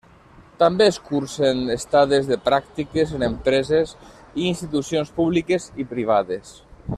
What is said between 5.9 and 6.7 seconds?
privades.